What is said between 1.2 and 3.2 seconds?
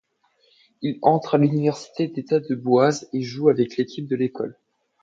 à l'université d'État de Boise